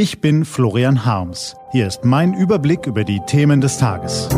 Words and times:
Ich 0.00 0.20
bin 0.20 0.44
Florian 0.44 1.04
Harms. 1.04 1.56
Hier 1.72 1.88
ist 1.88 2.04
mein 2.04 2.32
Überblick 2.32 2.86
über 2.86 3.02
die 3.02 3.18
Themen 3.26 3.60
des 3.60 3.78
Tages. 3.78 4.28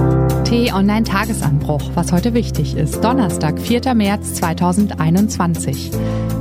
T-Online 0.45 1.05
Tagesanbruch, 1.05 1.83
was 1.95 2.13
heute 2.13 2.33
wichtig 2.33 2.79
ist. 2.79 3.05
Donnerstag, 3.05 3.61
4. 3.61 3.95
März 3.95 4.37
2021. 4.37 5.91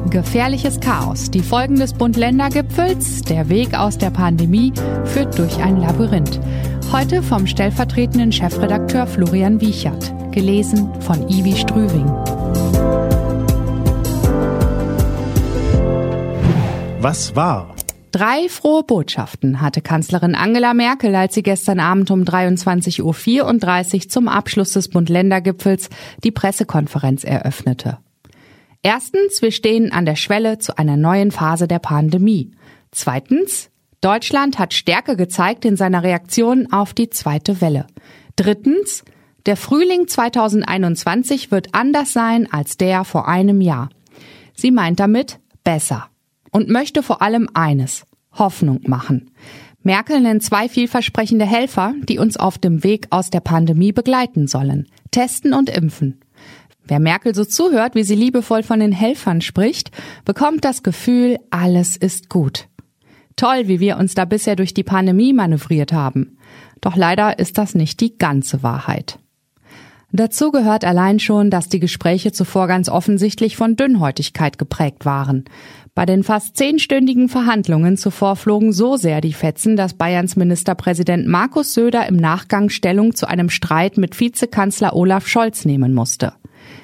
Gefährliches 0.09 0.79
Chaos. 0.79 1.29
Die 1.31 1.41
Folgen 1.41 1.75
des 1.75 1.91
Bund-Länder-Gipfels, 1.95 3.23
der 3.23 3.49
Weg 3.49 3.77
aus 3.77 3.97
der 3.97 4.11
Pandemie 4.11 4.71
führt 5.03 5.37
durch 5.37 5.57
ein 5.57 5.75
Labyrinth. 5.75 6.39
Heute 6.93 7.21
vom 7.21 7.45
stellvertretenden 7.45 8.31
Chefredakteur 8.31 9.05
Florian 9.05 9.59
Wiechert. 9.59 10.13
Gelesen 10.31 10.89
von 11.01 11.27
Ivi 11.27 11.57
Strüving. 11.57 12.07
Was 17.01 17.35
war? 17.35 17.75
Drei 18.11 18.49
frohe 18.49 18.83
Botschaften 18.83 19.61
hatte 19.61 19.81
Kanzlerin 19.81 20.33
Angela 20.33 20.73
Merkel, 20.73 21.13
als 21.13 21.35
sie 21.35 21.43
gestern 21.43 21.79
Abend 21.79 22.09
um 22.09 22.23
23.34 22.23 23.03
Uhr 23.93 24.09
zum 24.09 24.27
Abschluss 24.27 24.71
des 24.71 24.89
Bund-Länder-Gipfels 24.89 25.89
die 26.23 26.31
Pressekonferenz 26.31 27.23
eröffnete. 27.23 27.99
Erstens, 28.81 29.43
wir 29.43 29.51
stehen 29.51 29.91
an 29.91 30.05
der 30.05 30.15
Schwelle 30.15 30.57
zu 30.57 30.77
einer 30.77 30.97
neuen 30.97 31.29
Phase 31.29 31.67
der 31.67 31.77
Pandemie. 31.77 32.51
Zweitens, 32.91 33.69
Deutschland 34.01 34.57
hat 34.57 34.73
Stärke 34.73 35.15
gezeigt 35.15 35.63
in 35.65 35.75
seiner 35.75 36.01
Reaktion 36.01 36.71
auf 36.71 36.95
die 36.95 37.11
zweite 37.11 37.61
Welle. 37.61 37.85
Drittens, 38.35 39.03
der 39.45 39.55
Frühling 39.55 40.07
2021 40.07 41.51
wird 41.51 41.75
anders 41.75 42.13
sein 42.13 42.51
als 42.51 42.77
der 42.77 43.03
vor 43.03 43.27
einem 43.27 43.61
Jahr. 43.61 43.89
Sie 44.55 44.71
meint 44.71 44.99
damit 44.99 45.39
besser 45.63 46.09
und 46.51 46.69
möchte 46.69 47.03
vor 47.03 47.21
allem 47.21 47.49
eines, 47.53 48.05
Hoffnung 48.31 48.81
machen. 48.87 49.31
Merkel 49.81 50.19
nennt 50.19 50.43
zwei 50.43 50.67
vielversprechende 50.67 51.45
Helfer, 51.45 51.93
die 52.07 52.19
uns 52.19 52.37
auf 52.37 52.57
dem 52.57 52.83
Weg 52.83 53.07
aus 53.11 53.29
der 53.29 53.39
Pandemie 53.39 53.91
begleiten 53.91 54.47
sollen. 54.47 54.87
Testen 55.11 55.53
und 55.53 55.69
impfen. 55.69 56.19
Wer 56.85 56.99
Merkel 56.99 57.35
so 57.35 57.45
zuhört, 57.45 57.95
wie 57.95 58.03
sie 58.03 58.15
liebevoll 58.15 58.63
von 58.63 58.79
den 58.79 58.91
Helfern 58.91 59.41
spricht, 59.41 59.91
bekommt 60.25 60.65
das 60.65 60.83
Gefühl, 60.83 61.37
alles 61.49 61.95
ist 61.95 62.29
gut. 62.29 62.67
Toll, 63.35 63.67
wie 63.67 63.79
wir 63.79 63.97
uns 63.97 64.15
da 64.15 64.25
bisher 64.25 64.55
durch 64.55 64.73
die 64.73 64.83
Pandemie 64.83 65.31
manövriert 65.31 65.93
haben. 65.93 66.37
Doch 66.81 66.95
leider 66.95 67.39
ist 67.39 67.57
das 67.57 67.75
nicht 67.75 68.01
die 68.01 68.17
ganze 68.17 68.63
Wahrheit. 68.63 69.19
Dazu 70.11 70.51
gehört 70.51 70.85
allein 70.85 71.19
schon, 71.19 71.51
dass 71.51 71.69
die 71.69 71.79
Gespräche 71.79 72.31
zuvor 72.31 72.67
ganz 72.67 72.89
offensichtlich 72.89 73.55
von 73.55 73.75
Dünnhäutigkeit 73.75 74.57
geprägt 74.57 75.05
waren. 75.05 75.45
Bei 75.93 76.05
den 76.05 76.23
fast 76.23 76.57
zehnstündigen 76.57 77.29
Verhandlungen 77.29 77.95
zuvor 77.95 78.35
flogen 78.35 78.73
so 78.73 78.97
sehr 78.97 79.21
die 79.21 79.33
Fetzen, 79.33 79.75
dass 79.75 79.93
Bayerns 79.93 80.35
Ministerpräsident 80.35 81.27
Markus 81.27 81.73
Söder 81.73 82.07
im 82.07 82.15
Nachgang 82.15 82.69
Stellung 82.69 83.13
zu 83.13 83.27
einem 83.27 83.49
Streit 83.49 83.97
mit 83.97 84.19
Vizekanzler 84.19 84.95
Olaf 84.95 85.27
Scholz 85.27 85.65
nehmen 85.65 85.93
musste. 85.93 86.33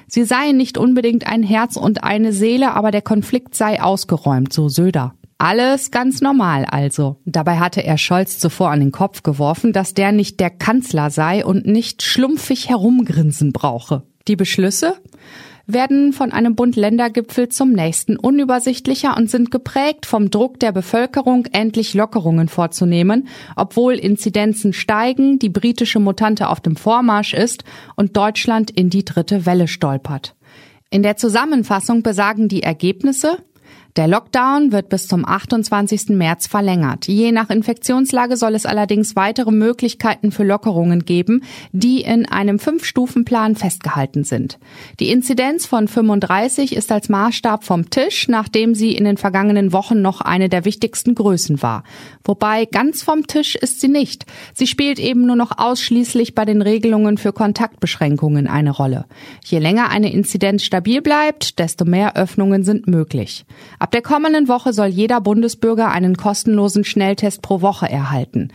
Sie 0.06 0.24
seien 0.24 0.56
nicht 0.56 0.78
unbedingt 0.78 1.26
ein 1.26 1.42
Herz 1.42 1.76
und 1.76 2.04
eine 2.04 2.32
Seele, 2.32 2.74
aber 2.74 2.90
der 2.90 3.02
Konflikt 3.02 3.54
sei 3.54 3.82
ausgeräumt, 3.82 4.52
so 4.52 4.68
Söder. 4.68 5.14
Alles 5.38 5.90
ganz 5.90 6.22
normal 6.22 6.64
also. 6.64 7.16
Dabei 7.26 7.58
hatte 7.58 7.84
er 7.84 7.98
Scholz 7.98 8.38
zuvor 8.38 8.70
an 8.70 8.80
den 8.80 8.92
Kopf 8.92 9.22
geworfen, 9.22 9.72
dass 9.72 9.92
der 9.92 10.12
nicht 10.12 10.40
der 10.40 10.50
Kanzler 10.50 11.10
sei 11.10 11.44
und 11.44 11.66
nicht 11.66 12.02
schlumpfig 12.02 12.68
herumgrinsen 12.68 13.52
brauche. 13.52 14.02
Die 14.28 14.36
Beschlüsse? 14.36 14.94
werden 15.66 16.12
von 16.12 16.32
einem 16.32 16.54
Bund-Länder-Gipfel 16.54 17.48
zum 17.48 17.72
nächsten 17.72 18.16
unübersichtlicher 18.16 19.16
und 19.16 19.28
sind 19.28 19.50
geprägt 19.50 20.06
vom 20.06 20.30
Druck 20.30 20.60
der 20.60 20.72
Bevölkerung, 20.72 21.46
endlich 21.46 21.94
Lockerungen 21.94 22.48
vorzunehmen, 22.48 23.28
obwohl 23.56 23.94
Inzidenzen 23.94 24.72
steigen, 24.72 25.38
die 25.38 25.48
britische 25.48 25.98
Mutante 25.98 26.48
auf 26.48 26.60
dem 26.60 26.76
Vormarsch 26.76 27.34
ist 27.34 27.64
und 27.96 28.16
Deutschland 28.16 28.70
in 28.70 28.90
die 28.90 29.04
dritte 29.04 29.44
Welle 29.44 29.66
stolpert. 29.66 30.36
In 30.90 31.02
der 31.02 31.16
Zusammenfassung 31.16 32.02
besagen 32.04 32.48
die 32.48 32.62
Ergebnisse, 32.62 33.38
der 33.96 34.08
Lockdown 34.08 34.72
wird 34.72 34.90
bis 34.90 35.08
zum 35.08 35.26
28. 35.26 36.10
März 36.10 36.46
verlängert. 36.46 37.08
Je 37.08 37.32
nach 37.32 37.48
Infektionslage 37.48 38.36
soll 38.36 38.54
es 38.54 38.66
allerdings 38.66 39.16
weitere 39.16 39.50
Möglichkeiten 39.50 40.32
für 40.32 40.44
Lockerungen 40.44 41.06
geben, 41.06 41.42
die 41.72 42.02
in 42.02 42.26
einem 42.26 42.58
Fünf-Stufen-Plan 42.58 43.56
festgehalten 43.56 44.24
sind. 44.24 44.58
Die 45.00 45.10
Inzidenz 45.10 45.64
von 45.64 45.88
35 45.88 46.76
ist 46.76 46.92
als 46.92 47.08
Maßstab 47.08 47.64
vom 47.64 47.88
Tisch, 47.88 48.28
nachdem 48.28 48.74
sie 48.74 48.92
in 48.92 49.04
den 49.04 49.16
vergangenen 49.16 49.72
Wochen 49.72 50.02
noch 50.02 50.20
eine 50.20 50.50
der 50.50 50.66
wichtigsten 50.66 51.14
Größen 51.14 51.62
war. 51.62 51.82
Wobei 52.22 52.66
ganz 52.66 53.02
vom 53.02 53.26
Tisch 53.26 53.54
ist 53.54 53.80
sie 53.80 53.88
nicht. 53.88 54.26
Sie 54.52 54.66
spielt 54.66 54.98
eben 54.98 55.24
nur 55.24 55.36
noch 55.36 55.56
ausschließlich 55.56 56.34
bei 56.34 56.44
den 56.44 56.60
Regelungen 56.60 57.16
für 57.16 57.32
Kontaktbeschränkungen 57.32 58.46
eine 58.46 58.72
Rolle. 58.72 59.06
Je 59.44 59.58
länger 59.58 59.88
eine 59.88 60.12
Inzidenz 60.12 60.64
stabil 60.64 61.00
bleibt, 61.00 61.58
desto 61.58 61.86
mehr 61.86 62.16
Öffnungen 62.16 62.62
sind 62.62 62.86
möglich. 62.88 63.46
Ab 63.86 63.92
der 63.92 64.02
kommenden 64.02 64.48
Woche 64.48 64.72
soll 64.72 64.88
jeder 64.88 65.20
Bundesbürger 65.20 65.92
einen 65.92 66.16
kostenlosen 66.16 66.82
Schnelltest 66.82 67.40
pro 67.40 67.60
Woche 67.60 67.88
erhalten. 67.88 68.48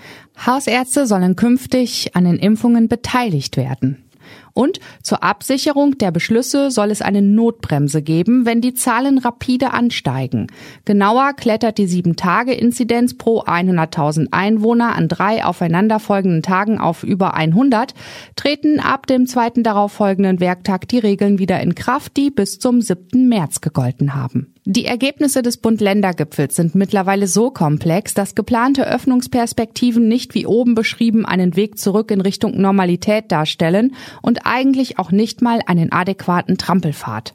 Hausärzte 0.45 1.07
sollen 1.07 1.37
künftig 1.37 2.17
an 2.17 2.25
den 2.25 2.35
Impfungen 2.35 2.89
beteiligt 2.89 3.55
werden. 3.55 4.03
Und 4.51 4.81
zur 5.01 5.23
Absicherung 5.23 5.97
der 5.97 6.11
Beschlüsse 6.11 6.69
soll 6.69 6.91
es 6.91 7.01
eine 7.01 7.21
Notbremse 7.21 8.01
geben, 8.01 8.45
wenn 8.45 8.59
die 8.59 8.73
Zahlen 8.73 9.19
rapide 9.19 9.71
ansteigen. 9.71 10.47
Genauer 10.83 11.31
klettert 11.31 11.77
die 11.77 11.87
7-Tage-Inzidenz 11.87 13.17
pro 13.17 13.43
100.000 13.43 14.27
Einwohner 14.31 14.97
an 14.97 15.07
drei 15.07 15.45
aufeinanderfolgenden 15.45 16.43
Tagen 16.43 16.77
auf 16.77 17.03
über 17.03 17.35
100, 17.35 17.93
treten 18.35 18.81
ab 18.81 19.07
dem 19.07 19.27
zweiten 19.27 19.63
darauffolgenden 19.63 20.41
Werktag 20.41 20.89
die 20.89 20.99
Regeln 20.99 21.39
wieder 21.39 21.61
in 21.61 21.73
Kraft, 21.73 22.17
die 22.17 22.31
bis 22.31 22.59
zum 22.59 22.81
7. 22.81 23.29
März 23.29 23.61
gegolten 23.61 24.13
haben. 24.13 24.50
Die 24.65 24.85
Ergebnisse 24.85 25.41
des 25.41 25.57
Bund-Länder-Gipfels 25.57 26.55
sind 26.55 26.75
mittlerweile 26.75 27.25
so 27.25 27.49
komplex, 27.49 28.13
dass 28.13 28.35
geplante 28.35 28.87
Öffnungsperspektiven 28.87 30.07
nicht 30.07 30.35
wie 30.35 30.45
oben 30.45 30.75
beschrieben 30.75 31.25
einen 31.25 31.55
Weg 31.55 31.79
zurück 31.79 32.11
in 32.11 32.21
Richtung 32.21 32.61
Normalität 32.61 33.31
darstellen 33.31 33.95
und 34.21 34.45
eigentlich 34.45 34.99
auch 34.99 35.11
nicht 35.11 35.41
mal 35.41 35.61
einen 35.65 35.91
adäquaten 35.91 36.59
Trampelpfad. 36.59 37.33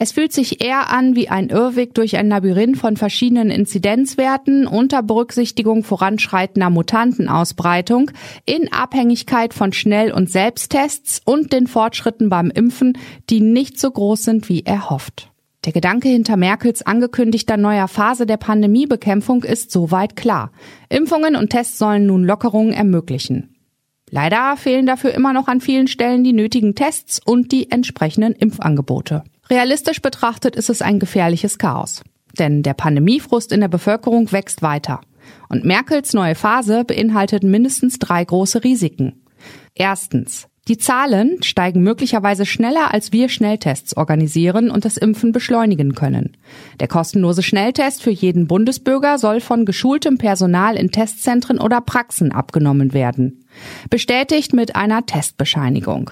Es 0.00 0.10
fühlt 0.10 0.32
sich 0.32 0.64
eher 0.64 0.90
an 0.90 1.14
wie 1.14 1.28
ein 1.28 1.48
Irrweg 1.48 1.94
durch 1.94 2.16
ein 2.16 2.28
Labyrinth 2.28 2.78
von 2.78 2.96
verschiedenen 2.96 3.50
Inzidenzwerten 3.50 4.66
unter 4.66 5.04
Berücksichtigung 5.04 5.84
voranschreitender 5.84 6.70
Mutantenausbreitung 6.70 8.10
in 8.46 8.72
Abhängigkeit 8.72 9.54
von 9.54 9.72
Schnell- 9.72 10.12
und 10.12 10.28
Selbsttests 10.28 11.20
und 11.24 11.52
den 11.52 11.68
Fortschritten 11.68 12.28
beim 12.28 12.50
Impfen, 12.50 12.98
die 13.30 13.40
nicht 13.40 13.78
so 13.78 13.92
groß 13.92 14.24
sind 14.24 14.48
wie 14.48 14.64
erhofft. 14.64 15.30
Der 15.64 15.72
Gedanke 15.72 16.08
hinter 16.08 16.36
Merkels 16.36 16.82
angekündigter 16.82 17.56
neuer 17.56 17.88
Phase 17.88 18.26
der 18.26 18.36
Pandemiebekämpfung 18.36 19.42
ist 19.42 19.70
soweit 19.70 20.14
klar. 20.14 20.52
Impfungen 20.88 21.34
und 21.34 21.50
Tests 21.50 21.78
sollen 21.78 22.06
nun 22.06 22.24
Lockerungen 22.24 22.72
ermöglichen. 22.72 23.54
Leider 24.10 24.56
fehlen 24.56 24.86
dafür 24.86 25.12
immer 25.12 25.32
noch 25.32 25.48
an 25.48 25.60
vielen 25.60 25.88
Stellen 25.88 26.24
die 26.24 26.32
nötigen 26.32 26.74
Tests 26.74 27.20
und 27.24 27.52
die 27.52 27.70
entsprechenden 27.70 28.32
Impfangebote. 28.34 29.24
Realistisch 29.50 30.00
betrachtet 30.00 30.56
ist 30.56 30.70
es 30.70 30.80
ein 30.80 30.98
gefährliches 30.98 31.58
Chaos. 31.58 32.02
Denn 32.38 32.62
der 32.62 32.74
Pandemiefrust 32.74 33.52
in 33.52 33.60
der 33.60 33.68
Bevölkerung 33.68 34.30
wächst 34.32 34.62
weiter. 34.62 35.00
Und 35.48 35.64
Merkels 35.64 36.14
neue 36.14 36.34
Phase 36.34 36.84
beinhaltet 36.84 37.42
mindestens 37.42 37.98
drei 37.98 38.24
große 38.24 38.64
Risiken. 38.64 39.24
Erstens. 39.74 40.46
Die 40.68 40.76
Zahlen 40.76 41.42
steigen 41.42 41.82
möglicherweise 41.82 42.44
schneller, 42.44 42.92
als 42.92 43.10
wir 43.10 43.30
Schnelltests 43.30 43.96
organisieren 43.96 44.70
und 44.70 44.84
das 44.84 44.98
Impfen 44.98 45.32
beschleunigen 45.32 45.94
können. 45.94 46.36
Der 46.78 46.88
kostenlose 46.88 47.42
Schnelltest 47.42 48.02
für 48.02 48.10
jeden 48.10 48.46
Bundesbürger 48.46 49.16
soll 49.16 49.40
von 49.40 49.64
geschultem 49.64 50.18
Personal 50.18 50.76
in 50.76 50.90
Testzentren 50.90 51.58
oder 51.58 51.80
Praxen 51.80 52.32
abgenommen 52.32 52.92
werden. 52.92 53.44
Bestätigt 53.88 54.52
mit 54.52 54.76
einer 54.76 55.06
Testbescheinigung. 55.06 56.10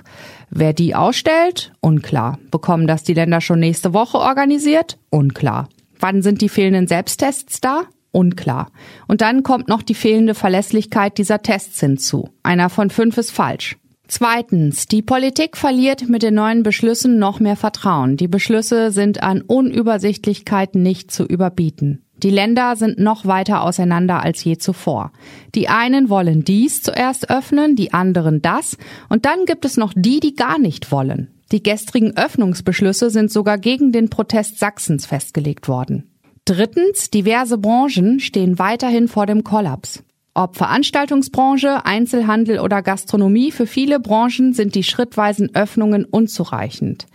Wer 0.49 0.73
die 0.73 0.95
ausstellt? 0.95 1.73
Unklar. 1.81 2.39
Bekommen 2.51 2.87
das 2.87 3.03
die 3.03 3.15
Länder 3.15 3.43
schon 3.43 3.61
nächste 3.61 3.93
Woche 3.93 4.17
organisiert? 4.19 4.99
Unklar. 5.11 5.69
Wann 6.01 6.23
sind 6.23 6.41
die 6.41 6.49
fehlenden 6.49 6.87
Selbsttests 6.87 7.61
da? 7.61 7.83
Unklar. 8.11 8.71
Und 9.07 9.21
dann 9.21 9.43
kommt 9.43 9.69
noch 9.69 9.83
die 9.83 9.95
fehlende 9.95 10.35
Verlässlichkeit 10.35 11.19
dieser 11.19 11.43
Tests 11.43 11.79
hinzu. 11.81 12.31
Einer 12.43 12.71
von 12.71 12.89
fünf 12.89 13.19
ist 13.19 13.33
falsch. 13.33 13.77
Zweitens, 14.09 14.87
die 14.87 15.03
Politik 15.03 15.57
verliert 15.57 16.09
mit 16.09 16.23
den 16.23 16.35
neuen 16.35 16.63
Beschlüssen 16.63 17.19
noch 17.19 17.41
mehr 17.41 17.57
Vertrauen. 17.57 18.17
Die 18.17 18.29
Beschlüsse 18.29 18.93
sind 18.93 19.23
an 19.23 19.43
Unübersichtlichkeit 19.43 20.75
nicht 20.75 21.11
zu 21.11 21.25
überbieten. 21.25 22.03
Die 22.23 22.31
Länder 22.31 22.77
sind 22.77 22.99
noch 22.99 23.27
weiter 23.27 23.63
auseinander 23.63 24.23
als 24.23 24.43
je 24.43 24.57
zuvor. 24.57 25.13
Die 25.55 25.69
einen 25.69 26.09
wollen 26.09 26.45
dies 26.45 26.83
zuerst 26.83 27.31
öffnen, 27.31 27.77
die 27.77 27.93
anderen 27.93 28.41
das, 28.41 28.79
und 29.09 29.27
dann 29.27 29.45
gibt 29.45 29.65
es 29.65 29.77
noch 29.77 29.93
die, 29.95 30.21
die 30.21 30.35
gar 30.35 30.59
nicht 30.59 30.93
wollen. 30.93 31.29
Die 31.53 31.63
gestrigen 31.63 32.17
Öffnungsbeschlüsse 32.17 33.11
sind 33.11 33.31
sogar 33.31 33.59
gegen 33.59 33.93
den 33.93 34.09
Protest 34.09 34.59
Sachsens 34.59 35.05
festgelegt 35.05 35.69
worden. 35.69 36.11
Drittens, 36.45 37.11
diverse 37.11 37.59
Branchen 37.59 38.21
stehen 38.21 38.59
weiterhin 38.59 39.09
vor 39.09 39.27
dem 39.27 39.45
Kollaps. 39.45 40.03
Ob 40.37 40.55
Veranstaltungsbranche, 40.55 41.87
Einzelhandel 41.87 42.61
oder 42.61 42.83
Gastronomie, 42.83 43.51
für 43.53 43.67
viele 43.67 43.99
Branchen 43.99 44.53
sind 44.53 44.75
die 44.75 44.83
schrittweisen 44.83 45.55
Öffnungen 45.55 46.05
unzureichend. 46.05 47.07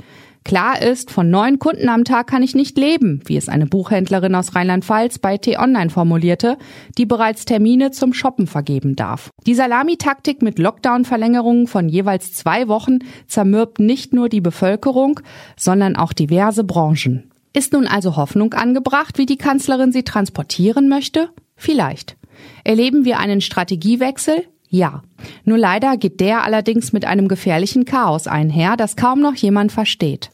Klar 0.44 0.82
ist, 0.82 1.12
von 1.12 1.30
neun 1.30 1.60
Kunden 1.60 1.88
am 1.88 2.04
Tag 2.04 2.26
kann 2.26 2.42
ich 2.42 2.56
nicht 2.56 2.80
leben, 2.80 3.22
wie 3.26 3.38
es 3.38 3.48
eine 3.48 3.68
Buchhändlerin 3.68 4.34
aus 4.34 4.56
Rheinland-Pfalz 4.56 5.20
bei 5.20 5.38
T-Online 5.38 5.92
formulierte, 5.92 6.58
die 6.98 7.06
bereits 7.06 7.46
Termine 7.46 7.92
zum 7.92 8.12
Shoppen 8.12 8.48
vergeben 8.48 8.96
darf. 8.96 9.30
Die 9.46 9.54
Salamitaktik 9.54 10.42
mit 10.42 10.58
Lockdown-Verlängerungen 10.58 11.68
von 11.68 11.90
jeweils 11.90 12.34
zwei 12.34 12.68
Wochen 12.68 12.98
zermürbt 13.28 13.78
nicht 13.78 14.14
nur 14.14 14.30
die 14.30 14.42
Bevölkerung, 14.42 15.20
sondern 15.56 15.96
auch 15.96 16.14
diverse 16.14 16.64
Branchen. 16.64 17.30
Ist 17.54 17.74
nun 17.74 17.86
also 17.86 18.16
Hoffnung 18.16 18.56
angebracht, 18.56 19.20
wie 19.20 19.28
die 19.28 19.38
Kanzlerin 19.38 19.92
sie 19.92 20.02
transportieren 20.02 20.90
möchte? 20.90 21.30
Vielleicht. 21.56 22.18
Erleben 22.64 23.06
wir 23.06 23.20
einen 23.20 23.42
Strategiewechsel? 23.42 24.46
Ja. 24.70 25.04
Nur 25.44 25.58
leider 25.58 25.98
geht 25.98 26.20
der 26.22 26.44
allerdings 26.44 26.94
mit 26.94 27.06
einem 27.06 27.28
gefährlichen 27.28 27.86
Chaos 27.86 28.28
einher, 28.28 28.78
das 28.78 28.96
kaum 28.96 29.20
noch 29.20 29.36
jemand 29.36 29.72
versteht. 29.72 30.32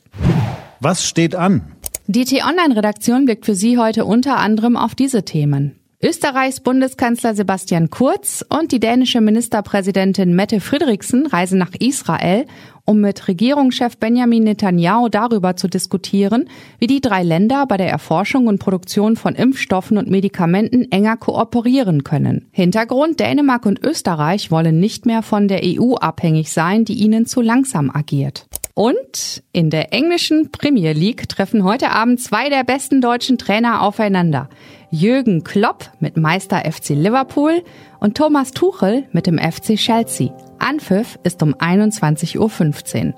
Was 0.80 1.08
steht 1.08 1.36
an? 1.36 1.72
Die 2.06 2.24
T-Online-Redaktion 2.24 3.26
blickt 3.26 3.46
für 3.46 3.56
Sie 3.56 3.78
heute 3.78 4.06
unter 4.06 4.38
anderem 4.38 4.78
auf 4.78 4.96
diese 4.96 5.26
Themen. 5.26 5.77
Österreichs 6.04 6.60
Bundeskanzler 6.60 7.34
Sebastian 7.34 7.90
Kurz 7.90 8.46
und 8.48 8.72
die 8.72 8.80
dänische 8.80 9.20
Ministerpräsidentin 9.20 10.36
Mette 10.36 10.60
Friedrichsen 10.60 11.26
reisen 11.26 11.58
nach 11.58 11.74
Israel, 11.80 12.46
um 12.86 13.02
mit 13.02 13.28
Regierungschef 13.28 13.98
Benjamin 13.98 14.44
Netanyahu 14.44 15.10
darüber 15.10 15.56
zu 15.56 15.68
diskutieren, 15.68 16.50
wie 16.78 16.86
die 16.86 17.02
drei 17.02 17.24
Länder 17.24 17.66
bei 17.66 17.78
der 17.78 17.90
Erforschung 17.90 18.46
und 18.46 18.60
Produktion 18.60 19.16
von 19.16 19.34
Impfstoffen 19.34 19.98
und 19.98 20.08
Medikamenten 20.08 20.92
enger 20.92 21.18
kooperieren 21.18 22.04
können. 22.04 22.48
Hintergrund 22.52 23.20
Dänemark 23.20 23.66
und 23.66 23.84
Österreich 23.84 24.52
wollen 24.52 24.80
nicht 24.80 25.08
mehr 25.08 25.24
von 25.24 25.48
der 25.48 25.62
EU 25.64 25.96
abhängig 25.96 26.52
sein, 26.52 26.86
die 26.86 26.94
ihnen 26.94 27.26
zu 27.26 27.42
langsam 27.42 27.90
agiert. 27.90 28.46
Und 28.76 29.42
in 29.54 29.72
der 29.72 29.92
englischen 29.92 30.52
Premier 30.52 30.94
League 30.94 31.28
treffen 31.28 31.64
heute 31.64 31.90
Abend 31.90 32.22
zwei 32.22 32.50
der 32.50 32.64
besten 32.64 33.02
deutschen 33.02 33.40
Trainer 33.40 33.82
aufeinander. 33.82 34.50
Jürgen 34.90 35.44
Klopp 35.44 35.92
mit 36.00 36.16
Meister 36.16 36.60
FC 36.60 36.90
Liverpool 36.90 37.64
und 38.00 38.16
Thomas 38.16 38.52
Tuchel 38.52 39.06
mit 39.12 39.28
dem 39.28 39.38
FC 39.38 39.76
Chelsea. 39.76 40.32
Anpfiff 40.60 41.20
ist 41.24 41.44
um 41.44 41.54
21.15 41.54 43.08
Uhr. 43.08 43.14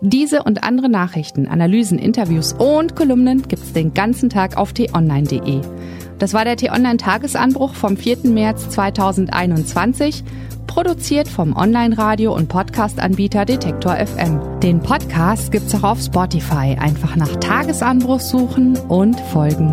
Diese 0.00 0.42
und 0.42 0.64
andere 0.64 0.88
Nachrichten, 0.88 1.46
Analysen, 1.46 1.98
Interviews 1.98 2.54
und 2.54 2.96
Kolumnen 2.96 3.46
gibt's 3.46 3.72
den 3.72 3.94
ganzen 3.94 4.30
Tag 4.30 4.56
auf 4.56 4.72
t-online.de. 4.72 5.60
Das 6.18 6.34
war 6.34 6.44
der 6.44 6.56
T-Online-Tagesanbruch 6.56 7.74
vom 7.74 7.96
4. 7.96 8.18
März 8.24 8.70
2021 8.70 10.24
produziert 10.66 11.28
vom 11.28 11.54
Online-Radio- 11.54 12.34
und 12.34 12.48
Podcast-Anbieter 12.48 13.44
Detektor 13.44 13.94
FM. 13.96 14.60
Den 14.60 14.80
Podcast 14.80 15.52
gibt's 15.52 15.74
auch 15.74 15.82
auf 15.82 16.00
Spotify. 16.00 16.76
Einfach 16.78 17.16
nach 17.16 17.36
Tagesanbruch 17.36 18.20
suchen 18.20 18.76
und 18.88 19.20
folgen. 19.20 19.72